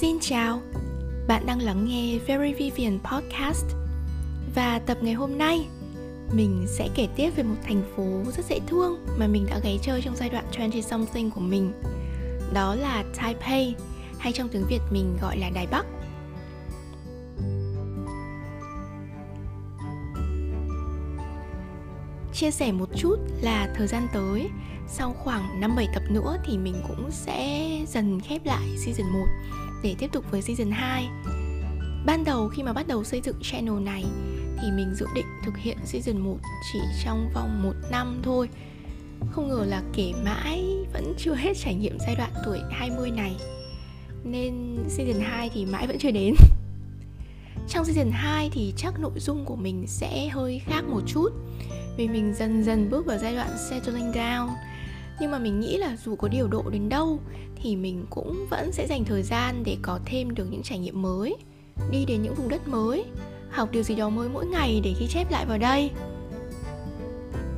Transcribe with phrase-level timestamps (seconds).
[0.00, 0.60] Xin chào,
[1.28, 3.66] bạn đang lắng nghe Very Vivian Podcast.
[4.54, 5.66] Và tập ngày hôm nay,
[6.32, 9.76] mình sẽ kể tiếp về một thành phố rất dễ thương mà mình đã ghé
[9.82, 11.72] chơi trong giai đoạn 20 something của mình.
[12.54, 13.74] Đó là Taipei,
[14.18, 15.86] hay trong tiếng Việt mình gọi là Đài Bắc.
[22.32, 24.50] Chia sẻ một chút là thời gian tới
[24.88, 29.26] sau khoảng 5-7 tập nữa thì mình cũng sẽ dần khép lại season 1
[29.82, 31.08] để tiếp tục với season 2
[32.06, 34.04] Ban đầu khi mà bắt đầu xây dựng channel này
[34.62, 36.38] thì mình dự định thực hiện season 1
[36.72, 38.48] chỉ trong vòng một năm thôi.
[39.30, 43.36] Không ngờ là kể mãi vẫn chưa hết trải nghiệm giai đoạn tuổi 20 này.
[44.24, 46.34] Nên season 2 thì mãi vẫn chưa đến.
[47.68, 51.28] Trong season 2 thì chắc nội dung của mình sẽ hơi khác một chút,
[51.96, 54.48] Vì mình dần dần bước vào giai đoạn settling down
[55.20, 57.20] nhưng mà mình nghĩ là dù có điều độ đến đâu
[57.62, 61.02] thì mình cũng vẫn sẽ dành thời gian để có thêm được những trải nghiệm
[61.02, 61.36] mới,
[61.90, 63.04] đi đến những vùng đất mới,
[63.50, 65.90] học điều gì đó mới mỗi ngày để ghi chép lại vào đây.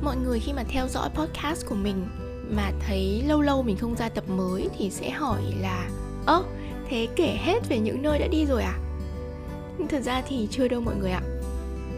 [0.03, 2.07] Mọi người khi mà theo dõi podcast của mình
[2.49, 5.89] mà thấy lâu lâu mình không ra tập mới thì sẽ hỏi là,
[6.25, 6.43] ơ,
[6.89, 8.79] thế kể hết về những nơi đã đi rồi à?
[9.77, 11.21] Nhưng thật ra thì chưa đâu mọi người ạ.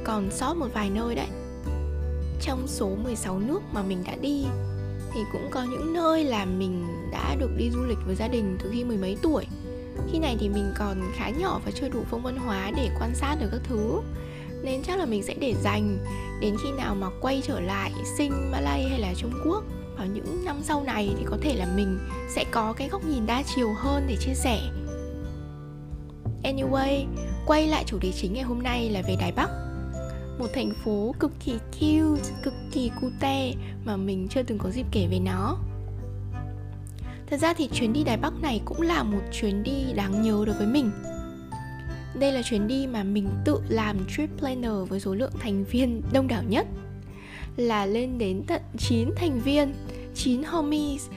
[0.03, 1.28] Còn sót một vài nơi đấy.
[2.41, 4.45] Trong số 16 nước mà mình đã đi
[5.14, 8.58] thì cũng có những nơi là mình đã được đi du lịch với gia đình
[8.64, 9.45] từ khi mười mấy tuổi.
[10.11, 13.16] Khi này thì mình còn khá nhỏ và chưa đủ phong văn hóa để quan
[13.16, 14.02] sát được các thứ.
[14.64, 15.97] Nên chắc là mình sẽ để dành
[16.41, 19.64] đến khi nào mà quay trở lại sinh Malay hay là Trung Quốc
[19.97, 23.25] vào những năm sau này thì có thể là mình sẽ có cái góc nhìn
[23.25, 24.59] đa chiều hơn để chia sẻ.
[26.44, 27.06] Anyway,
[27.45, 29.50] quay lại chủ đề chính ngày hôm nay là về Đài Bắc
[30.39, 33.53] một thành phố cực kỳ cute, cực kỳ cute
[33.86, 35.58] mà mình chưa từng có dịp kể về nó.
[37.28, 40.44] Thật ra thì chuyến đi Đài Bắc này cũng là một chuyến đi đáng nhớ
[40.45, 40.92] đối với mình.
[42.20, 46.02] Đây là chuyến đi mà mình tự làm trip planner với số lượng thành viên
[46.13, 46.68] đông đảo nhất
[47.57, 49.74] là lên đến tận 9 thành viên,
[50.16, 51.07] 9 homies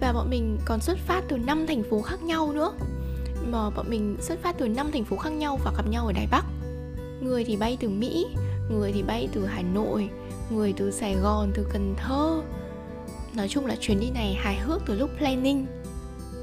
[0.00, 2.72] và bọn mình còn xuất phát từ 5 thành phố khác nhau nữa.
[3.46, 6.12] Mà bọn mình xuất phát từ 5 thành phố khác nhau và gặp nhau ở
[6.12, 6.44] Đài Bắc.
[7.20, 8.26] Người thì bay từ Mỹ,
[8.70, 10.10] người thì bay từ Hà Nội
[10.50, 12.42] người từ Sài Gòn, từ Cần Thơ.
[13.34, 15.66] Nói chung là chuyến đi này hài hước từ lúc planning.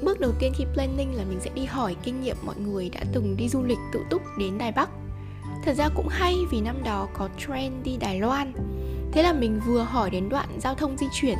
[0.02, 3.00] Bước đầu tiên khi planning là mình sẽ đi hỏi kinh nghiệm mọi người đã
[3.12, 4.90] từng đi du lịch tự túc đến Đài Bắc.
[5.64, 8.52] Thật ra cũng hay vì năm đó có trend đi Đài Loan.
[9.12, 11.38] Thế là mình vừa hỏi đến đoạn giao thông di chuyển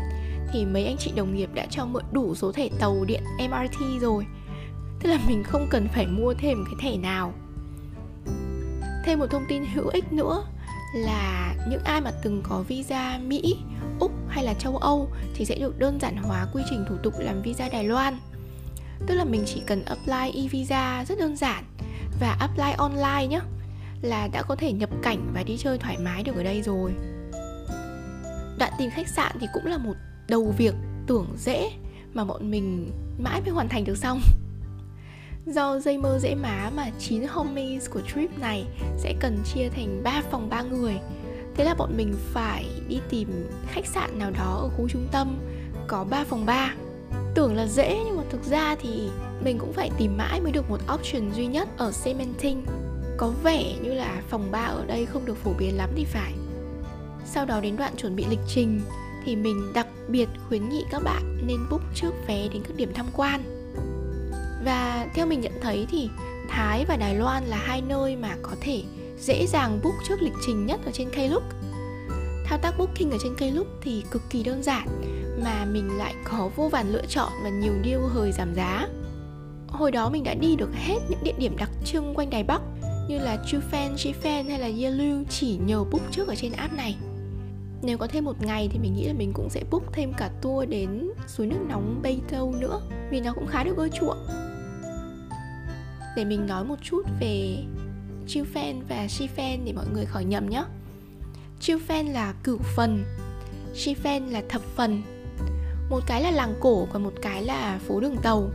[0.53, 4.01] Thì mấy anh chị đồng nghiệp đã cho mượn đủ số thẻ tàu điện MRT
[4.01, 4.27] rồi.
[5.01, 7.33] Thế là mình không cần phải mua thêm cái thẻ nào.
[9.05, 10.45] Thêm một thông tin hữu ích nữa
[10.95, 13.57] là những ai mà từng có visa Mỹ,
[14.01, 17.15] Úc hay là châu Âu thì sẽ được đơn giản hóa quy trình thủ tục
[17.19, 18.19] làm visa Đài Loan.
[19.07, 21.65] Tức là mình chỉ cần apply e-visa rất đơn giản
[22.21, 23.41] và apply online nhé
[24.03, 26.93] là đã có thể nhập cảnh và đi chơi thoải mái được ở đây rồi.
[28.59, 29.95] Đoạn tìm khách sạn thì cũng là một
[30.29, 30.75] đầu việc
[31.07, 31.71] tưởng dễ
[32.15, 34.21] mà bọn mình mãi mới hoàn thành được xong.
[35.47, 38.65] Do dây mơ dễ má mà 9 homies của trip này
[38.99, 40.95] sẽ cần chia thành 3 phòng 3 người.
[41.55, 43.29] Thế là bọn mình phải đi tìm
[43.67, 45.39] khách sạn nào đó ở khu trung tâm,
[45.87, 46.75] có 3 phòng 3
[47.35, 49.09] Tưởng là dễ nhưng mà thực ra thì
[49.45, 52.65] mình cũng phải tìm mãi mới được một option duy nhất ở Cementing.
[53.17, 56.33] Có vẻ như là phòng 3 ở đây không được phổ biến lắm thì phải.
[57.27, 58.81] Sau đó đến đoạn chuẩn bị lịch trình
[59.25, 62.93] thì mình đặc biệt khuyến nghị các bạn nên book trước vé đến các điểm
[62.95, 63.54] tham quan
[64.65, 66.09] và theo mình nhận thấy thì
[66.49, 68.83] Thái và Đài Loan là hai nơi mà có thể
[69.19, 71.43] dễ dàng book trước lịch trình nhất ở trên Klook.
[72.45, 74.89] Thao tác booking ở trên Klook thì cực kỳ đơn giản
[75.45, 78.89] mà mình lại có vô vàn lựa chọn và nhiều deal hời giảm giá.
[79.69, 82.63] Hồi đó mình đã đi được hết những địa điểm đặc trưng quanh Đài Bắc
[83.09, 86.97] như là Chufen, Jifen hay là Yelu chỉ nhờ book trước ở trên app này.
[87.83, 90.31] Nếu có thêm một ngày thì mình nghĩ là mình cũng sẽ book thêm cả
[90.43, 92.81] tour đến suối nước nóng Beitou nữa
[93.11, 94.19] vì nó cũng khá được ưa chuộng
[96.17, 97.65] để mình nói một chút về
[98.27, 100.65] chiêu fan và chi fan để mọi người khỏi nhầm nhé
[101.65, 103.05] chiêu fan là cửu phần,
[103.75, 105.03] chi fan là thập phần.
[105.91, 108.51] Một cái là làng cổ, còn một cái là phố đường tàu.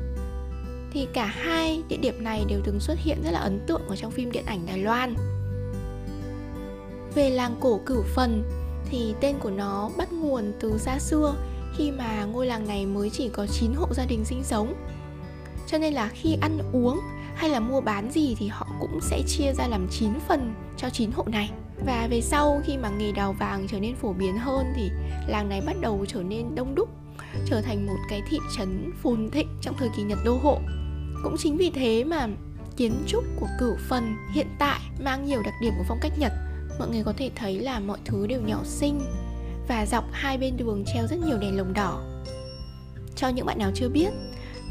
[0.92, 3.96] Thì cả hai địa điểm này đều từng xuất hiện rất là ấn tượng ở
[3.96, 5.16] trong phim điện ảnh Đài Loan.
[7.16, 8.44] Về làng cổ cửu phần
[8.90, 11.36] thì tên của nó bắt nguồn từ xa xưa,
[11.78, 14.74] khi mà ngôi làng này mới chỉ có 9 hộ gia đình sinh sống.
[15.68, 17.00] Cho nên là khi ăn uống
[17.40, 20.90] hay là mua bán gì thì họ cũng sẽ chia ra làm 9 phần cho
[20.90, 21.52] 9 hộ này.
[21.86, 24.90] Và về sau khi mà nghề đào vàng trở nên phổ biến hơn thì
[25.28, 26.90] làng này bắt đầu trở nên đông đúc,
[27.46, 30.60] trở thành một cái thị trấn phồn thịnh trong thời kỳ Nhật đô hộ.
[31.24, 32.28] Cũng chính vì thế mà
[32.78, 36.32] kiến trúc của cửu phần hiện tại mang nhiều đặc điểm của phong cách Nhật.
[36.80, 39.02] Mọi người có thể thấy là mọi thứ đều nhỏ xinh
[39.68, 42.04] Và dọc hai bên đường treo rất nhiều đèn lồng đỏ.
[43.16, 44.10] Cho những bạn nào chưa biết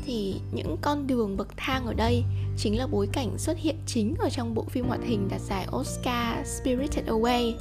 [0.05, 2.25] thì những con đường bậc thang ở đây
[2.59, 5.67] chính là bối cảnh xuất hiện chính ở trong bộ phim hoạt hình đạt giải
[5.77, 7.53] Oscar Spirited Away.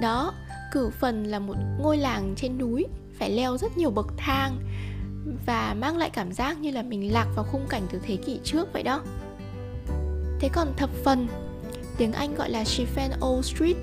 [0.00, 0.34] Đó,
[0.72, 2.86] cửu phần là một ngôi làng trên núi
[3.18, 4.58] phải leo rất nhiều bậc thang
[5.46, 8.40] và mang lại cảm giác như là mình lạc vào khung cảnh từ thế kỷ
[8.44, 9.02] trước vậy đó.
[10.40, 11.26] Thế còn thập phần,
[11.96, 13.76] tiếng Anh gọi là Chiffin Old Street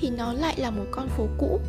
[0.00, 1.60] thì nó lại là một con phố cũ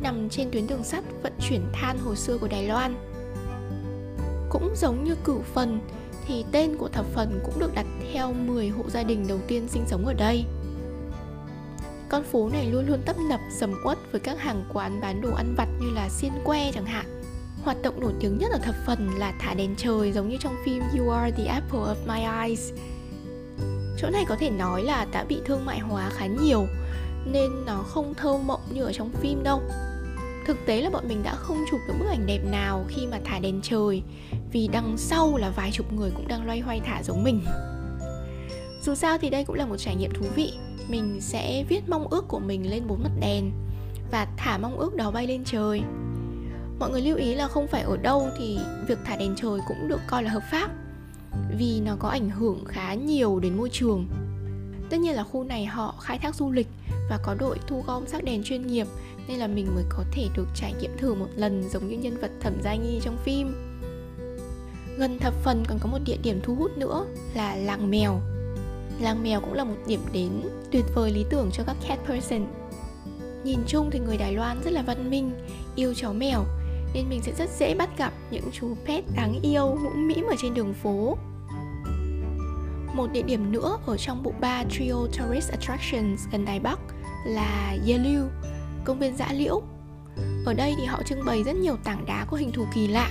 [0.00, 2.94] nằm trên tuyến đường sắt vận chuyển than hồi xưa của Đài Loan
[4.50, 5.80] cũng giống như cửu phần
[6.26, 9.68] thì tên của thập phần cũng được đặt theo 10 hộ gia đình đầu tiên
[9.68, 10.44] sinh sống ở đây.
[12.08, 15.34] Con phố này luôn luôn tấp nập, sầm uất với các hàng quán bán đồ
[15.34, 17.22] ăn vặt như là xiên que chẳng hạn.
[17.64, 20.56] Hoạt động nổi tiếng nhất ở thập phần là thả đèn trời giống như trong
[20.64, 22.72] phim You Are the Apple of My Eyes.
[23.98, 26.66] Chỗ này có thể nói là đã bị thương mại hóa khá nhiều,
[27.24, 29.62] nên nó không thơ mộng như ở trong phim đâu.
[30.46, 33.20] Thực tế là bọn mình đã không chụp được bức ảnh đẹp nào khi mà
[33.24, 34.02] thả đèn trời,
[34.52, 37.44] Vì đằng sau là vài chục người cũng đang loay hoay thả giống mình.
[38.82, 40.52] Dù sao thì đây cũng là một trải nghiệm thú vị.
[40.88, 43.50] Mình sẽ viết mong ước của mình lên bốn mặt đèn
[44.10, 45.82] Và thả mong ước đó bay lên trời.
[46.78, 48.58] Mọi người lưu ý là không phải ở đâu thì
[48.88, 50.70] việc thả đèn trời cũng được coi là hợp pháp,
[51.58, 54.06] Vì nó có ảnh hưởng khá nhiều đến môi trường.
[54.90, 56.68] Tất nhiên là khu này họ khai thác du lịch
[57.10, 58.86] và có đội thu gom sắc đèn chuyên nghiệp
[59.28, 62.20] nên là mình mới có thể được trải nghiệm thử một lần giống như nhân
[62.20, 63.54] vật thẩm gia nhi trong phim.
[64.98, 68.20] Gần thập phần còn có một địa điểm thu hút nữa là làng mèo.
[69.00, 70.30] Làng mèo cũng là một điểm đến
[70.70, 72.46] tuyệt vời lý tưởng cho các cat person.
[73.44, 75.32] Nhìn chung thì người đài loan rất là văn minh,
[75.76, 76.44] yêu chó mèo,
[76.94, 80.34] nên mình sẽ rất dễ bắt gặp những chú pet đáng yêu mũm mĩm ở
[80.42, 81.18] trên đường phố.
[82.94, 86.78] Một địa điểm nữa ở trong bộ ba Trio Tourist Attractions gần Đài Bắc
[87.26, 88.28] là Yelu
[88.84, 89.62] công viên dã liễu.
[90.46, 93.10] Ở đây thì họ trưng bày rất nhiều tảng đá có hình thù kỳ lạ.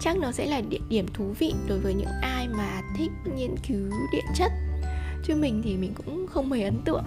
[0.00, 3.54] Chắc nó sẽ là địa điểm thú vị đối với những ai mà thích nghiên
[3.68, 4.52] cứu địa chất.
[5.24, 7.04] Chứ mình thì mình cũng không mấy ấn tượng.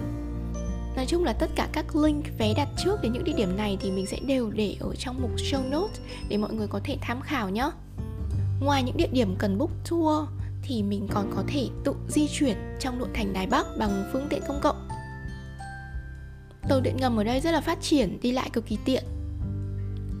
[0.96, 3.78] Nói chung là tất cả các link vé đặt trước đến những địa điểm này
[3.80, 6.98] thì mình sẽ đều để ở trong mục show notes để mọi người có thể
[7.00, 7.70] tham khảo nhé.
[8.60, 10.28] Ngoài những địa điểm cần book tour
[10.62, 14.26] thì mình còn có thể tự di chuyển trong nội thành Đài Bắc bằng phương
[14.30, 14.85] tiện công cộng
[16.68, 19.04] tàu điện ngầm ở đây rất là phát triển đi lại cực kỳ tiện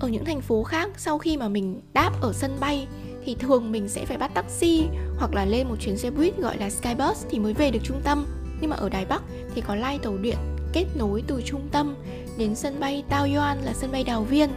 [0.00, 2.86] ở những thành phố khác sau khi mà mình đáp ở sân bay
[3.24, 4.86] thì thường mình sẽ phải bắt taxi
[5.18, 8.00] hoặc là lên một chuyến xe buýt gọi là skybus thì mới về được trung
[8.04, 8.26] tâm
[8.60, 9.22] nhưng mà ở đài bắc
[9.54, 10.36] thì có lai tàu điện
[10.76, 11.94] kết nối từ trung tâm
[12.38, 14.50] đến sân bay Tao Yuan là sân bay Đào Viên.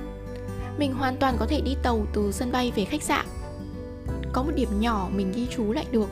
[0.77, 3.25] Mình hoàn toàn có thể đi tàu từ sân bay về khách sạn.
[4.33, 6.09] Có một điểm nhỏ mình ghi chú lại được,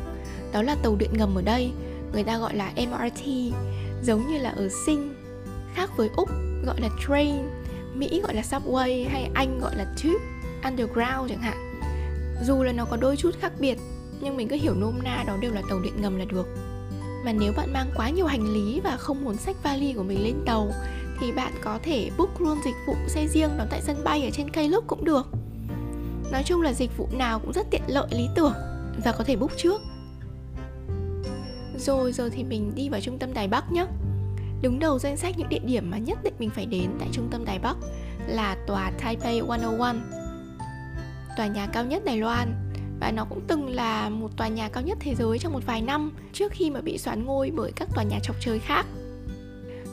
[0.54, 1.72] đó là tàu điện ngầm ở đây,
[2.14, 3.26] người ta gọi là MRT,
[4.04, 5.14] giống như là ở Sing
[5.78, 6.30] khác với úc,
[6.66, 7.36] gọi là train.
[7.94, 10.26] Mỹ gọi là subway hay anh gọi là tube,
[10.64, 11.80] underground chẳng hạn.
[12.44, 13.78] Dù là nó có đôi chút khác biệt,
[14.22, 16.48] nhưng mình cứ hiểu nôm na đó đều là tàu điện ngầm là được.
[17.26, 20.24] Mà nếu bạn mang quá nhiều hành lý và không muốn sách vali của mình
[20.24, 20.72] lên tàu,
[21.20, 24.30] thì bạn có thể book luôn dịch vụ xe riêng đón tại sân bay ở
[24.34, 25.28] trên Klook cũng được.
[26.32, 28.54] Nói chung là dịch vụ nào cũng rất tiện lợi, lý tưởng.
[29.04, 29.82] Và có thể book trước.
[31.78, 33.86] Rồi, giờ thì mình đi vào trung tâm Đài Bắc nhé
[34.62, 37.28] Đứng đầu danh sách những địa điểm mà nhất định mình phải đến tại trung
[37.32, 37.78] tâm Đài Bắc
[38.28, 39.96] là tòa Taipei 101
[41.38, 42.54] Tòa nhà cao nhất Đài Loan
[43.00, 45.82] và nó cũng từng là một tòa nhà cao nhất thế giới trong một vài
[45.82, 48.86] năm trước khi mà bị xoán ngôi bởi các tòa nhà chọc trời khác.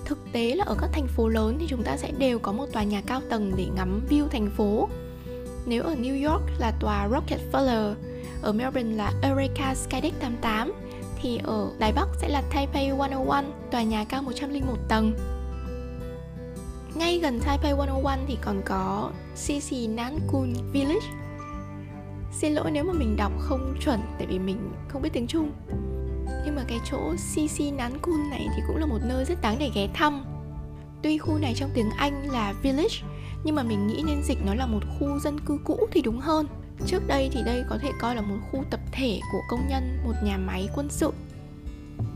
[0.04, 2.66] Thực tế là ở các thành phố lớn thì chúng ta sẽ đều có một
[2.72, 4.88] tòa nhà cao tầng để ngắm view thành phố.
[5.66, 7.94] Nếu ở New York là tòa Rockefeller,
[8.42, 10.72] ở Melbourne là Eureka Skydeck 88
[11.24, 13.34] thì ở Đài Bắc sẽ là Taipei 101,
[13.70, 15.12] tòa nhà cao 101 tầng.
[16.94, 21.06] Ngay gần Taipei 101 thì còn có CC Nankun Village.
[22.32, 25.50] Xin lỗi nếu mà mình đọc không chuẩn tại vì mình không biết tiếng Trung.
[26.44, 29.70] Nhưng mà cái chỗ CC Nankun này thì cũng là một nơi rất đáng để
[29.74, 30.24] ghé thăm.
[31.02, 32.96] Tuy khu này trong tiếng Anh là village
[33.44, 36.18] nhưng mà mình nghĩ nên dịch nó là một khu dân cư cũ thì đúng
[36.18, 36.46] hơn
[36.86, 39.98] Trước đây thì đây có thể coi là một khu tập thể của công nhân
[40.04, 41.12] một nhà máy quân sự.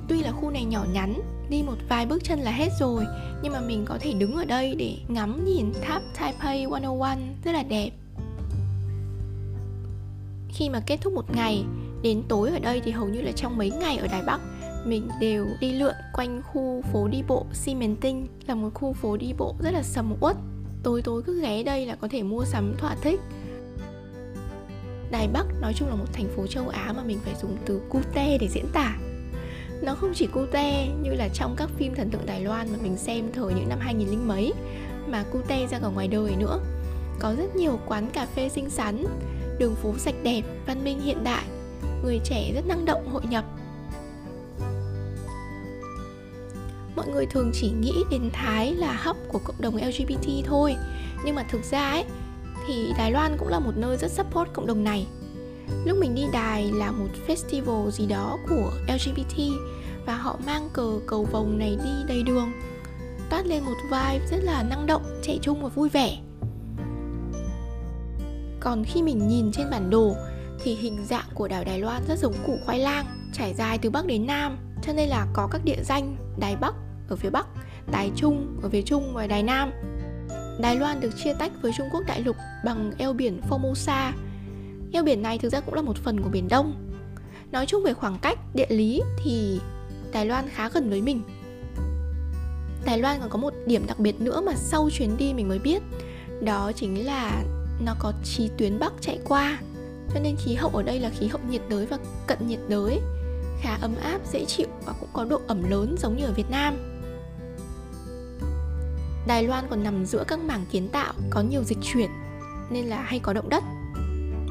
[0.08, 3.04] Tuy là khu này nhỏ nhắn, đi một vài bước chân là hết rồi
[3.42, 7.08] Nhưng mà mình có thể đứng ở đây để ngắm nhìn tháp Taipei 101
[7.44, 7.90] rất là đẹp.
[10.48, 11.64] Khi mà kết thúc một ngày,
[12.02, 14.40] đến tối ở đây thì hầu như là trong mấy ngày ở Đài Bắc
[14.84, 19.16] mình đều đi lượn quanh khu phố đi bộ xi Tinh là một khu phố
[19.16, 20.36] đi bộ rất là sầm uất.
[20.82, 23.20] Tối tối cứ ghé đây là có thể mua sắm thỏa thích.
[25.10, 27.80] Đài Bắc nói chung là một thành phố châu Á mà mình phải dùng từ
[27.88, 28.96] cute để diễn tả.
[29.82, 32.96] Nó không chỉ cute như là trong các phim thần tượng Đài Loan mà mình
[32.96, 34.52] xem thời những năm 2000 linh mấy
[35.06, 36.60] Mà cute ra cả ngoài đời nữa.
[37.18, 39.04] Có rất nhiều quán cà phê xinh xắn
[39.58, 41.44] Đường phố sạch đẹp, văn minh hiện đại
[42.04, 43.44] Người trẻ rất năng động hội nhập.
[46.96, 50.76] Mọi người thường chỉ nghĩ đến Thái là hấp của cộng đồng LGBT thôi
[51.24, 52.04] Nhưng mà thực ra ấy
[52.68, 55.06] thì Đài Loan cũng là một nơi rất support cộng đồng này.
[55.84, 59.42] Lúc mình đi Đài là một festival gì đó của LGBT
[60.06, 62.52] Và họ mang cờ cầu vồng này đi đầy đường.
[63.30, 66.18] Toát lên một vibe rất là năng động, trẻ trung và vui vẻ.
[68.60, 70.14] Còn khi mình nhìn trên bản đồ
[70.62, 73.90] thì hình dạng của đảo Đài Loan rất giống củ khoai lang trải dài từ
[73.90, 76.74] Bắc đến Nam cho nên là có các địa danh Đài Bắc
[77.08, 77.46] ở phía Bắc,
[77.90, 79.72] Đài Trung ở phía Trung và Đài Nam.
[80.58, 84.12] Đài Loan được chia tách với Trung Quốc đại lục bằng eo biển Formosa.
[84.92, 86.74] Eo biển này thực ra cũng là một phần của Biển Đông.
[87.52, 89.60] Nói chung về khoảng cách địa lý thì
[90.12, 91.22] Đài Loan khá gần với mình.
[92.84, 95.58] Đài Loan còn có một điểm đặc biệt nữa mà sau chuyến đi mình mới
[95.58, 95.82] biết
[96.40, 97.44] Đó chính là
[97.84, 99.58] nó có chí tuyến Bắc chạy qua
[100.14, 103.00] Cho nên khí hậu ở đây là khí hậu nhiệt đới và cận nhiệt đới
[103.60, 106.50] Khá ấm áp, dễ chịu và cũng có độ ẩm lớn giống như ở Việt
[106.50, 106.87] Nam
[109.28, 112.10] Đài Loan còn nằm giữa các mảng kiến tạo có nhiều dịch chuyển
[112.70, 113.64] nên là hay có động đất.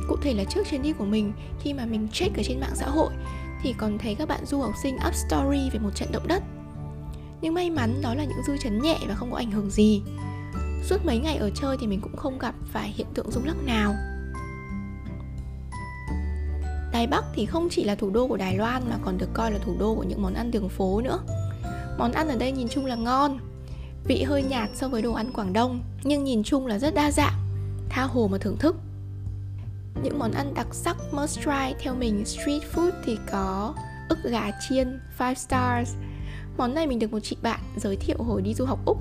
[0.07, 2.75] Cụ thể là trước chuyến đi của mình khi mà mình check ở trên mạng
[2.75, 3.13] xã hội
[3.61, 6.43] thì còn thấy các bạn du học sinh up story về một trận động đất.
[7.41, 10.01] Nhưng may mắn đó là những dư chấn nhẹ và không có ảnh hưởng gì.
[10.83, 13.57] Suốt mấy ngày ở chơi thì mình cũng không gặp phải hiện tượng rung lắc
[13.65, 13.95] nào.
[16.91, 19.51] Đài Bắc thì không chỉ là thủ đô của Đài Loan mà còn được coi
[19.51, 21.19] là thủ đô của những món ăn đường phố nữa.
[21.97, 23.39] Món ăn ở đây nhìn chung là ngon,
[24.07, 27.11] Vị hơi nhạt so với đồ ăn Quảng Đông, Nhưng nhìn chung là rất đa
[27.11, 27.33] dạng,
[27.89, 28.75] Tha hồ mà thưởng thức.
[30.03, 33.73] Những món ăn đặc sắc must try theo mình, street food thì có
[34.09, 35.95] ức gà chiên 5 stars.
[36.57, 38.97] Món này mình được một chị bạn giới thiệu hồi đi du học Úc.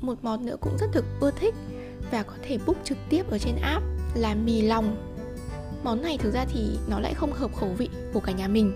[0.00, 1.54] Một món nữa cũng rất thực ưa thích
[2.10, 4.96] Và có thể book trực tiếp ở trên app là mì lòng.
[5.84, 8.72] Món này thực ra thì nó lại không hợp khẩu vị của cả nhà mình.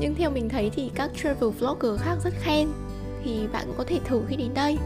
[0.00, 2.68] Nhưng theo mình thấy thì các travel vlogger khác rất khen
[3.24, 4.78] thì bạn cũng có thể thử khi đến đây.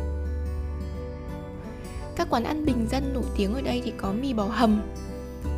[2.16, 4.82] Các quán ăn bình dân nổi tiếng ở đây thì có mì bò hầm,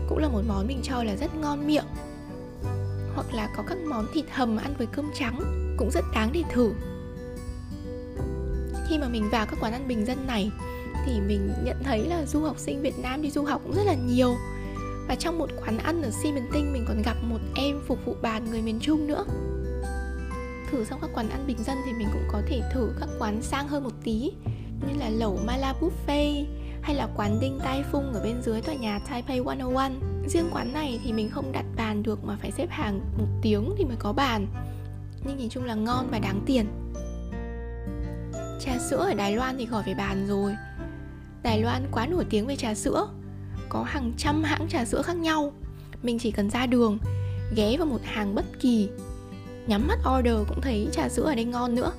[0.09, 1.85] cũng là một món mình cho là rất ngon miệng.
[3.15, 5.41] Hoặc là có các món thịt hầm ăn với cơm trắng,
[5.79, 6.73] cũng rất đáng để thử.
[8.89, 10.51] Khi mà mình vào các quán ăn bình dân này,
[11.07, 13.85] thì mình nhận thấy là du học sinh Việt Nam đi du học cũng rất
[13.87, 14.35] là nhiều.
[15.09, 18.17] Và trong một quán ăn ở Xi Tinh, mình còn gặp một em phục vụ
[18.23, 19.25] bàn người miền Trung nữa
[20.75, 23.43] thử xong các quán ăn bình dân thì mình cũng có thể thử các quán
[23.43, 24.33] sang hơn một tí.
[24.81, 26.45] Như là lẩu Mala Buffet
[26.83, 29.93] hay là quán Đinh Tai Phung ở bên dưới tòa nhà Taipei 101
[30.29, 33.75] Riêng quán này thì mình không đặt bàn được mà phải xếp hàng một tiếng
[33.79, 34.47] thì mới có bàn.
[35.27, 36.67] Nhưng nhìn chung là ngon và đáng tiền.
[38.61, 40.57] Trà sữa ở Đài Loan thì khỏi phải bàn rồi.
[41.43, 43.09] Đài Loan quá nổi tiếng về trà sữa.
[43.69, 45.53] Có hàng trăm hãng trà sữa khác nhau.
[46.03, 46.99] Mình chỉ cần ra đường,
[47.57, 48.89] Ghé vào một hàng bất kỳ
[49.67, 51.93] nhắm mắt order cũng thấy trà sữa ở đây ngon nữa.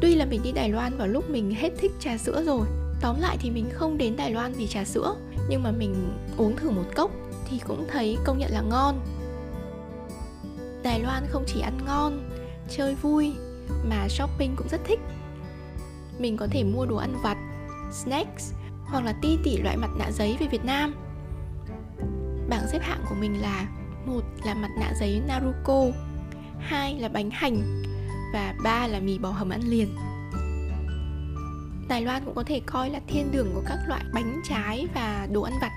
[0.00, 2.66] Tuy là mình đi Đài Loan vào lúc mình hết thích trà sữa rồi
[3.00, 5.16] Tóm lại thì mình không đến Đài Loan vì trà sữa
[5.48, 5.94] Nhưng mà mình
[6.36, 7.10] uống thử một cốc
[7.50, 9.00] thì cũng thấy công nhận là ngon.
[10.82, 12.30] Đài Loan không chỉ ăn ngon,
[12.68, 13.34] chơi vui
[13.84, 15.00] mà shopping cũng rất thích.
[16.18, 17.36] Mình có thể mua đồ ăn vặt,
[17.92, 18.52] snacks
[18.84, 20.94] hoặc là ti tỉ loại mặt nạ giấy về Việt Nam.
[22.48, 23.68] Bảng xếp hạng của mình là
[24.06, 25.84] một là mặt nạ giấy Naruko
[26.60, 27.82] hai là bánh hành
[28.32, 29.88] và ba là mì bò hầm ăn liền.
[31.88, 35.28] Đài Loan cũng có thể coi là thiên đường của các loại bánh trái và
[35.32, 35.72] đồ ăn vặt.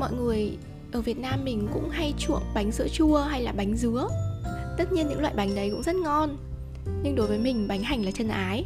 [0.00, 0.56] Mọi người
[0.92, 4.08] ở Việt Nam mình cũng hay chuộng bánh sữa chua hay là bánh dứa.
[4.78, 6.36] Tất nhiên những loại bánh đấy cũng rất ngon,
[7.02, 8.64] Nhưng đối với mình bánh hành là chân ái.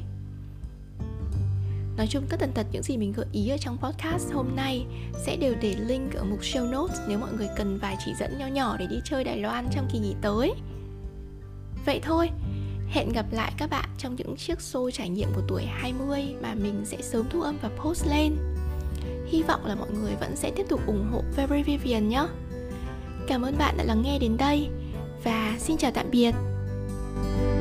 [1.97, 4.87] Nói chung tất tần tật những gì mình gợi ý ở trong podcast hôm nay
[5.27, 8.39] sẽ đều để link ở mục show notes nếu mọi người cần vài chỉ dẫn
[8.39, 10.53] nho nhỏ để đi chơi Đài Loan trong kỳ nghỉ tới.
[11.87, 12.31] Vậy thôi,
[12.89, 16.55] hẹn gặp lại các bạn trong những chiếc show trải nghiệm của tuổi 20 mà
[16.55, 18.37] mình sẽ sớm thu âm và post lên.
[19.27, 22.27] Hy vọng là mọi người vẫn sẽ tiếp tục ủng hộ Very Vivian nhé.
[23.29, 24.69] Cảm ơn bạn đã lắng nghe đến đây
[25.25, 26.35] và xin chào tạm biệt.
[27.15, 27.54] thank you